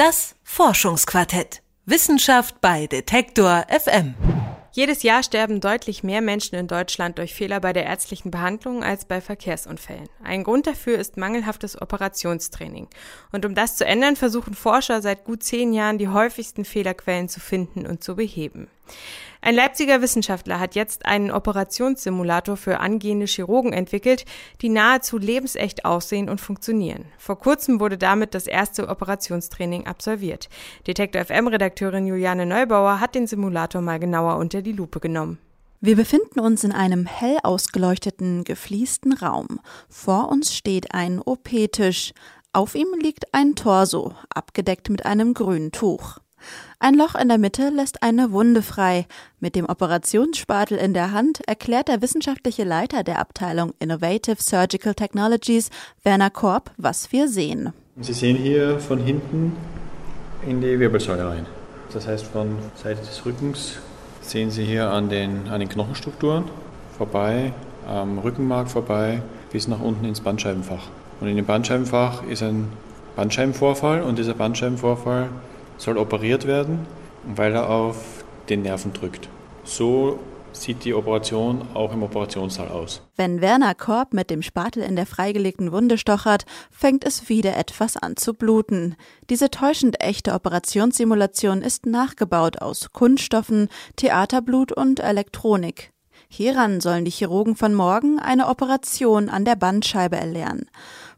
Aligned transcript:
Das 0.00 0.34
Forschungsquartett. 0.44 1.60
Wissenschaft 1.84 2.62
bei 2.62 2.86
Detektor 2.86 3.66
FM. 3.68 4.14
Jedes 4.72 5.02
Jahr 5.02 5.22
sterben 5.22 5.60
deutlich 5.60 6.02
mehr 6.02 6.22
Menschen 6.22 6.54
in 6.54 6.68
Deutschland 6.68 7.18
durch 7.18 7.34
Fehler 7.34 7.60
bei 7.60 7.74
der 7.74 7.84
ärztlichen 7.84 8.30
Behandlung 8.30 8.82
als 8.82 9.04
bei 9.04 9.20
Verkehrsunfällen. 9.20 10.08
Ein 10.24 10.42
Grund 10.42 10.66
dafür 10.66 10.98
ist 10.98 11.18
mangelhaftes 11.18 11.78
Operationstraining. 11.82 12.88
Und 13.30 13.44
um 13.44 13.54
das 13.54 13.76
zu 13.76 13.84
ändern, 13.84 14.16
versuchen 14.16 14.54
Forscher 14.54 15.02
seit 15.02 15.24
gut 15.24 15.42
zehn 15.42 15.74
Jahren 15.74 15.98
die 15.98 16.08
häufigsten 16.08 16.64
Fehlerquellen 16.64 17.28
zu 17.28 17.38
finden 17.38 17.86
und 17.86 18.02
zu 18.02 18.16
beheben. 18.16 18.68
Ein 19.42 19.54
Leipziger 19.54 20.02
Wissenschaftler 20.02 20.60
hat 20.60 20.74
jetzt 20.74 21.06
einen 21.06 21.30
Operationssimulator 21.30 22.58
für 22.58 22.80
angehende 22.80 23.24
Chirurgen 23.24 23.72
entwickelt, 23.72 24.26
die 24.60 24.68
nahezu 24.68 25.16
lebensecht 25.16 25.86
aussehen 25.86 26.28
und 26.28 26.42
funktionieren. 26.42 27.06
Vor 27.16 27.38
kurzem 27.38 27.80
wurde 27.80 27.96
damit 27.96 28.34
das 28.34 28.46
erste 28.46 28.88
Operationstraining 28.88 29.86
absolviert. 29.86 30.50
Detektor 30.86 31.24
FM 31.24 31.46
Redakteurin 31.46 32.06
Juliane 32.06 32.44
Neubauer 32.44 33.00
hat 33.00 33.14
den 33.14 33.26
Simulator 33.26 33.80
mal 33.80 33.98
genauer 33.98 34.36
unter 34.36 34.60
die 34.60 34.72
Lupe 34.72 35.00
genommen. 35.00 35.38
Wir 35.80 35.96
befinden 35.96 36.40
uns 36.40 36.62
in 36.62 36.72
einem 36.72 37.06
hell 37.06 37.38
ausgeleuchteten, 37.42 38.44
gefliesten 38.44 39.14
Raum. 39.14 39.60
Vor 39.88 40.28
uns 40.28 40.54
steht 40.54 40.92
ein 40.92 41.18
OP-Tisch. 41.18 42.12
Auf 42.52 42.74
ihm 42.74 42.88
liegt 43.00 43.32
ein 43.32 43.54
Torso, 43.54 44.12
abgedeckt 44.28 44.90
mit 44.90 45.06
einem 45.06 45.32
grünen 45.32 45.72
Tuch. 45.72 46.18
Ein 46.78 46.94
Loch 46.94 47.14
in 47.14 47.28
der 47.28 47.38
Mitte 47.38 47.68
lässt 47.68 48.02
eine 48.02 48.32
Wunde 48.32 48.62
frei. 48.62 49.06
Mit 49.38 49.54
dem 49.54 49.66
Operationsspatel 49.66 50.78
in 50.78 50.94
der 50.94 51.12
Hand 51.12 51.40
erklärt 51.46 51.88
der 51.88 52.02
wissenschaftliche 52.02 52.64
Leiter 52.64 53.02
der 53.02 53.18
Abteilung 53.18 53.74
Innovative 53.78 54.42
Surgical 54.42 54.94
Technologies, 54.94 55.70
Werner 56.02 56.30
Korb, 56.30 56.70
was 56.76 57.12
wir 57.12 57.28
sehen. 57.28 57.72
Sie 58.00 58.12
sehen 58.12 58.36
hier 58.36 58.80
von 58.80 58.98
hinten 58.98 59.56
in 60.46 60.60
die 60.60 60.78
Wirbelsäule 60.78 61.28
rein. 61.28 61.46
Das 61.92 62.06
heißt, 62.06 62.26
von 62.26 62.56
Seite 62.76 63.00
des 63.00 63.26
Rückens 63.26 63.74
sehen 64.22 64.50
Sie 64.50 64.64
hier 64.64 64.90
an 64.90 65.08
den, 65.08 65.48
an 65.48 65.60
den 65.60 65.68
Knochenstrukturen 65.68 66.44
vorbei, 66.96 67.52
am 67.86 68.18
Rückenmark 68.18 68.70
vorbei, 68.70 69.22
bis 69.52 69.68
nach 69.68 69.80
unten 69.80 70.04
ins 70.04 70.20
Bandscheibenfach. 70.20 70.88
Und 71.20 71.28
in 71.28 71.36
dem 71.36 71.46
Bandscheibenfach 71.46 72.22
ist 72.24 72.42
ein 72.42 72.68
Bandscheibenvorfall 73.16 74.02
und 74.02 74.18
dieser 74.18 74.34
Bandscheibenvorfall 74.34 75.28
soll 75.80 75.98
operiert 75.98 76.46
werden, 76.46 76.86
weil 77.24 77.54
er 77.54 77.70
auf 77.70 78.24
den 78.48 78.62
Nerven 78.62 78.92
drückt. 78.92 79.28
So 79.64 80.18
sieht 80.52 80.84
die 80.84 80.94
Operation 80.94 81.62
auch 81.74 81.92
im 81.92 82.02
Operationssaal 82.02 82.68
aus. 82.68 83.02
Wenn 83.16 83.40
Werner 83.40 83.74
Korb 83.74 84.12
mit 84.12 84.30
dem 84.30 84.42
Spatel 84.42 84.82
in 84.82 84.96
der 84.96 85.06
freigelegten 85.06 85.72
Wunde 85.72 85.96
stochert, 85.96 86.44
fängt 86.70 87.04
es 87.04 87.28
wieder 87.28 87.56
etwas 87.56 87.96
an 87.96 88.16
zu 88.16 88.34
bluten. 88.34 88.96
Diese 89.30 89.50
täuschend 89.50 90.00
echte 90.00 90.34
Operationssimulation 90.34 91.62
ist 91.62 91.86
nachgebaut 91.86 92.60
aus 92.60 92.92
Kunststoffen, 92.92 93.68
Theaterblut 93.96 94.72
und 94.72 95.00
Elektronik. 95.00 95.92
Hieran 96.28 96.80
sollen 96.80 97.04
die 97.04 97.10
Chirurgen 97.10 97.56
von 97.56 97.74
morgen 97.74 98.18
eine 98.20 98.48
Operation 98.48 99.28
an 99.28 99.44
der 99.44 99.56
Bandscheibe 99.56 100.16
erlernen. 100.16 100.70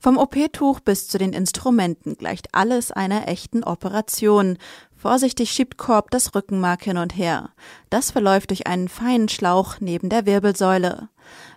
Vom 0.03 0.19
OP-Tuch 0.19 0.81
bis 0.81 1.07
zu 1.07 1.17
den 1.17 1.33
Instrumenten 1.33 2.17
gleicht 2.17 2.49
alles 2.51 2.91
einer 2.91 3.29
echten 3.29 3.63
Operation. 3.63 4.59
Vorsichtig 4.97 5.53
schiebt 5.53 5.79
Korb 5.79 6.11
das 6.11 6.35
Rückenmark 6.35 6.83
hin 6.83 6.97
und 6.97 7.17
her. 7.17 7.51
Das 7.89 8.11
verläuft 8.11 8.51
durch 8.51 8.67
einen 8.67 8.89
feinen 8.89 9.29
Schlauch 9.29 9.77
neben 9.79 10.09
der 10.09 10.27
Wirbelsäule. 10.27 11.09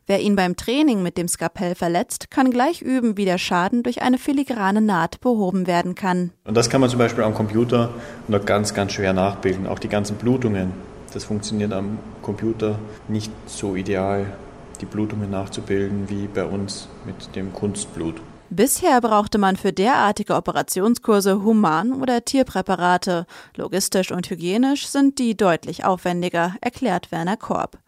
Wer 0.05 0.21
ihn 0.21 0.35
beim 0.35 0.55
Training 0.55 1.01
mit 1.01 1.17
dem 1.17 1.27
Skapell 1.27 1.73
verletzt, 1.73 2.29
kann 2.29 2.51
gleich 2.51 2.83
üben, 2.83 3.17
wie 3.17 3.25
der 3.25 3.39
Schaden 3.39 3.81
durch 3.81 4.03
eine 4.03 4.19
filigrane 4.19 4.81
Naht 4.81 5.21
behoben 5.21 5.65
werden 5.65 5.95
kann. 5.95 6.29
Und 6.43 6.55
das 6.55 6.69
kann 6.69 6.81
man 6.81 6.91
zum 6.91 6.99
Beispiel 6.99 7.23
am 7.23 7.33
Computer 7.33 7.95
nur 8.27 8.41
ganz, 8.41 8.75
ganz 8.75 8.93
schwer 8.93 9.13
nachbilden. 9.13 9.65
Auch 9.65 9.79
die 9.79 9.89
ganzen 9.89 10.17
Blutungen 10.17 10.71
das 11.15 11.23
funktioniert 11.23 11.71
am 11.71 11.97
Computer 12.21 12.77
nicht 13.07 13.31
so 13.45 13.77
ideal, 13.77 14.35
die 14.81 14.85
Blutungen 14.85 15.31
nachzubilden 15.31 16.09
wie 16.09 16.27
bei 16.27 16.43
uns 16.43 16.89
mit 17.05 17.35
dem 17.37 17.53
Kunstblut. 17.53 18.21
Bisher 18.49 19.01
brauchte 19.01 19.37
man 19.37 19.55
für 19.55 19.73
derartige 19.73 20.35
Operationskurse 20.35 21.43
Human- 21.43 21.93
oder 21.93 22.23
Tierpräparate. 22.23 23.25
Logistisch 23.55 24.11
und 24.11 24.29
hygienisch 24.29 24.87
sind 24.87 25.17
die 25.17 25.35
deutlich 25.35 25.83
aufwendiger, 25.83 26.55
erklärt 26.61 27.11
Werner 27.11 27.37
Korb. 27.37 27.79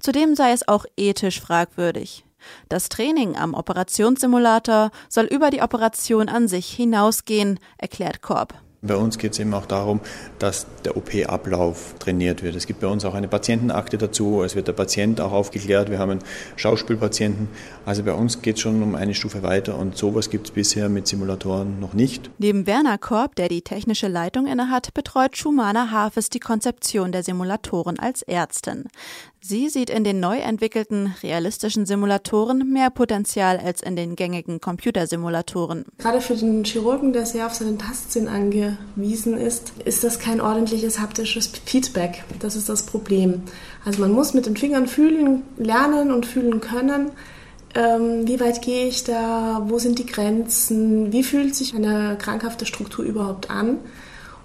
Zudem 0.00 0.34
sei 0.34 0.52
es 0.52 0.66
auch 0.66 0.86
ethisch 0.96 1.40
fragwürdig. 1.40 2.24
Das 2.68 2.88
Training 2.88 3.36
am 3.36 3.54
Operationssimulator 3.54 4.90
soll 5.08 5.24
über 5.24 5.50
die 5.50 5.62
Operation 5.62 6.28
an 6.28 6.48
sich 6.48 6.68
hinausgehen, 6.68 7.58
erklärt 7.76 8.22
Korb. 8.22 8.54
Bei 8.86 8.96
uns 8.96 9.18
geht 9.18 9.32
es 9.32 9.38
eben 9.38 9.54
auch 9.54 9.66
darum, 9.66 10.00
dass 10.38 10.66
der 10.84 10.96
OP-Ablauf 10.96 11.94
trainiert 11.98 12.42
wird. 12.42 12.54
Es 12.56 12.66
gibt 12.66 12.80
bei 12.80 12.86
uns 12.86 13.04
auch 13.04 13.14
eine 13.14 13.28
Patientenakte 13.28 13.98
dazu. 13.98 14.42
Es 14.42 14.54
wird 14.54 14.68
der 14.68 14.72
Patient 14.72 15.20
auch 15.20 15.32
aufgeklärt. 15.32 15.90
Wir 15.90 15.98
haben 15.98 16.12
einen 16.12 16.24
Schauspielpatienten. 16.56 17.48
Also 17.84 18.02
bei 18.02 18.12
uns 18.12 18.42
geht 18.42 18.56
es 18.56 18.62
schon 18.62 18.82
um 18.82 18.94
eine 18.94 19.14
Stufe 19.14 19.42
weiter 19.42 19.78
und 19.78 19.96
sowas 19.96 20.30
gibt 20.30 20.48
es 20.48 20.52
bisher 20.52 20.88
mit 20.88 21.06
Simulatoren 21.06 21.80
noch 21.80 21.94
nicht. 21.94 22.30
Neben 22.38 22.66
Werner 22.66 22.98
Korb, 22.98 23.36
der 23.36 23.48
die 23.48 23.62
technische 23.62 24.08
Leitung 24.08 24.46
innehat, 24.46 24.94
betreut 24.94 25.36
Schumana 25.36 25.90
Hafes 25.90 26.30
die 26.30 26.40
Konzeption 26.40 27.12
der 27.12 27.22
Simulatoren 27.22 27.98
als 27.98 28.22
Ärztin. 28.22 28.84
Sie 29.48 29.68
sieht 29.68 29.90
in 29.90 30.02
den 30.02 30.18
neu 30.18 30.38
entwickelten 30.38 31.14
realistischen 31.22 31.86
Simulatoren 31.86 32.72
mehr 32.72 32.90
Potenzial 32.90 33.58
als 33.58 33.80
in 33.80 33.94
den 33.94 34.16
gängigen 34.16 34.60
Computersimulatoren. 34.60 35.84
Gerade 35.98 36.20
für 36.20 36.34
den 36.34 36.64
Chirurgen, 36.64 37.12
der 37.12 37.26
sehr 37.26 37.46
auf 37.46 37.54
seinen 37.54 37.78
Tastsinn 37.78 38.26
angewiesen 38.96 39.36
ist, 39.36 39.72
ist 39.84 40.04
das 40.04 40.18
kein 40.18 40.40
ordentliches 40.40 40.98
haptisches 41.00 41.50
Feedback. 41.64 42.24
Das 42.40 42.56
ist 42.56 42.68
das 42.68 42.84
Problem. 42.84 43.42
Also 43.84 44.00
man 44.00 44.12
muss 44.12 44.34
mit 44.34 44.46
den 44.46 44.56
Fingern 44.56 44.86
fühlen, 44.86 45.42
lernen 45.56 46.12
und 46.12 46.26
fühlen 46.26 46.60
können. 46.60 47.10
Ähm, 47.74 48.26
wie 48.26 48.40
weit 48.40 48.62
gehe 48.62 48.86
ich 48.86 49.04
da? 49.04 49.64
Wo 49.68 49.78
sind 49.78 49.98
die 49.98 50.06
Grenzen? 50.06 51.12
Wie 51.12 51.22
fühlt 51.22 51.54
sich 51.54 51.74
eine 51.74 52.16
krankhafte 52.18 52.66
Struktur 52.66 53.04
überhaupt 53.04 53.50
an? 53.50 53.78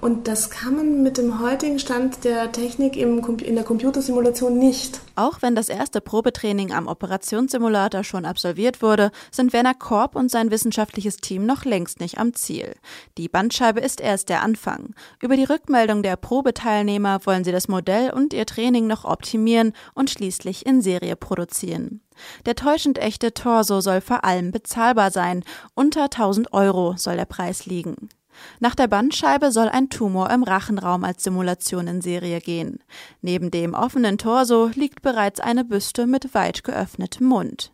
Und 0.02 0.28
das 0.28 0.50
kann 0.50 0.76
man 0.76 1.04
mit 1.04 1.20
dem 1.20 1.40
heutigen 1.40 1.78
Stand 1.78 2.24
der 2.24 2.52
Technik 2.52 2.98
im, 2.98 3.24
in 3.38 3.54
der 3.54 3.64
Computersimulation 3.64 4.58
nicht. 4.58 5.00
Auch 5.16 5.44
wenn 5.44 5.54
das 5.54 5.70
erste 5.70 6.02
Probetraining 6.02 6.72
am 6.74 6.88
Operationssimulator 6.88 8.04
schon 8.04 8.26
absolviert 8.26 8.82
wurde, 8.82 9.12
sind 9.30 9.54
Werner 9.54 9.76
Korb 9.76 10.16
und 10.16 10.32
sein 10.32 10.50
wissenschaftliches 10.50 11.18
Team 11.18 11.46
noch 11.46 11.66
längst 11.66 12.00
nicht 12.00 12.18
am 12.18 12.34
Ziel. 12.34 12.74
Die 13.20 13.30
Bandscheibe 13.30 13.80
ist 13.80 14.02
erst 14.02 14.30
der 14.30 14.42
Anfang. 14.42 14.96
Über 15.22 15.36
die 15.36 15.44
Rückmeldung 15.44 16.02
der 16.02 16.16
Probeteilnehmer 16.16 17.20
wollen 17.26 17.44
sie 17.44 17.52
das 17.52 17.68
Modell 17.68 18.12
und 18.12 18.34
ihr 18.34 18.48
Training 18.48 18.88
noch 18.88 19.06
optimieren 19.06 19.74
und 19.94 20.10
schließlich 20.10 20.66
in 20.66 20.82
Serie 20.82 21.16
produzieren. 21.16 22.02
Der 22.48 22.56
täuschend 22.56 22.98
echte 22.98 23.36
Torso 23.36 23.82
soll 23.82 24.02
vor 24.02 24.24
allem 24.24 24.52
bezahlbar 24.52 25.12
sein. 25.12 25.44
Unter 25.76 26.06
1000 26.06 26.54
Euro 26.54 26.96
soll 26.98 27.18
der 27.18 27.26
Preis 27.26 27.68
liegen. 27.68 28.10
Nach 28.60 28.76
der 28.76 28.88
Bandscheibe 28.88 29.52
soll 29.52 29.70
ein 29.70 29.90
Tumor 29.90 30.30
im 30.30 30.44
Rachenraum 30.44 31.04
als 31.04 31.24
Simulation 31.24 31.88
in 31.88 32.02
Serie 32.02 32.40
gehen. 32.40 32.80
Neben 33.22 33.52
dem 33.52 33.74
offenen 33.74 34.18
Torso 34.18 34.70
liegt 34.74 35.02
bereits 35.02 35.40
eine 35.40 35.64
Büste 35.64 36.08
mit 36.08 36.34
weit 36.34 36.64
geöffnetem 36.64 37.28
Mund. 37.28 37.72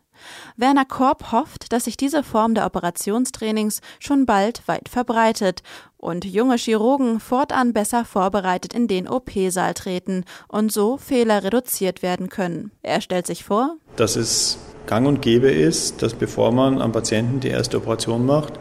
Werner 0.55 0.85
Korb 0.85 1.31
hofft, 1.31 1.71
dass 1.71 1.85
sich 1.85 1.97
diese 1.97 2.23
Form 2.23 2.55
der 2.55 2.65
Operationstrainings 2.65 3.81
schon 3.99 4.25
bald 4.25 4.67
weit 4.67 4.89
verbreitet 4.89 5.61
und 5.97 6.25
junge 6.25 6.57
Chirurgen 6.57 7.19
fortan 7.19 7.73
besser 7.73 8.05
vorbereitet 8.05 8.73
in 8.73 8.87
den 8.87 9.07
OP-Saal 9.07 9.73
treten 9.73 10.25
und 10.47 10.71
so 10.71 10.97
Fehler 10.97 11.43
reduziert 11.43 12.01
werden 12.01 12.29
können. 12.29 12.71
Er 12.81 13.01
stellt 13.01 13.27
sich 13.27 13.43
vor, 13.43 13.77
dass 13.95 14.15
es 14.15 14.57
gang 14.85 15.07
und 15.07 15.21
gäbe 15.21 15.51
ist, 15.51 16.01
dass 16.01 16.13
bevor 16.13 16.51
man 16.51 16.81
am 16.81 16.91
Patienten 16.91 17.39
die 17.39 17.49
erste 17.49 17.77
Operation 17.77 18.25
macht, 18.25 18.53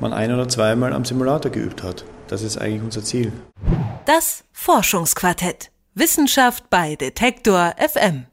man 0.00 0.12
ein 0.12 0.32
oder 0.32 0.48
zweimal 0.48 0.92
am 0.92 1.04
Simulator 1.04 1.50
geübt 1.50 1.82
hat. 1.82 2.04
Das 2.28 2.42
ist 2.42 2.58
eigentlich 2.58 2.82
unser 2.82 3.02
Ziel. 3.02 3.32
Das 4.06 4.44
Forschungsquartett. 4.52 5.70
Wissenschaft 5.94 6.70
bei 6.70 6.96
Detektor 6.96 7.74
FM. 7.78 8.26